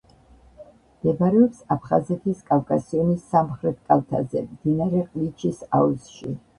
[0.93, 6.39] მდებარეობს აფხაზეთის კავკასიონის სამხრეთ კალთაზე, მდინარე ყლიჩის აუზში.